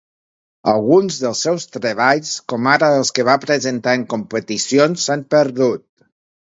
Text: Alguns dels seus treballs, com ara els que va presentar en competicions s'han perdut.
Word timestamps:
Alguns 0.71 1.19
dels 1.23 1.41
seus 1.47 1.67
treballs, 1.75 2.33
com 2.55 2.71
ara 2.73 2.91
els 3.03 3.15
que 3.19 3.29
va 3.31 3.39
presentar 3.47 3.97
en 4.01 4.09
competicions 4.17 5.07
s'han 5.09 5.29
perdut. 5.37 5.89